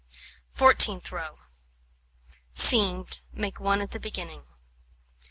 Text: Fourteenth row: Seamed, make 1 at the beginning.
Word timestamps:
Fourteenth 0.49 1.11
row: 1.11 1.37
Seamed, 2.53 3.21
make 3.33 3.59
1 3.59 3.81
at 3.81 3.91
the 3.91 3.99
beginning. 3.99 4.41